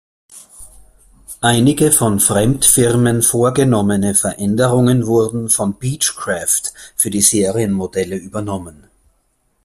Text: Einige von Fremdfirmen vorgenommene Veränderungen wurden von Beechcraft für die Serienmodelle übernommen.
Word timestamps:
Einige 1.41 1.91
von 1.91 2.19
Fremdfirmen 2.19 3.21
vorgenommene 3.21 4.15
Veränderungen 4.15 5.05
wurden 5.05 5.47
von 5.47 5.77
Beechcraft 5.77 6.73
für 6.95 7.11
die 7.11 7.21
Serienmodelle 7.21 8.15
übernommen. 8.15 8.87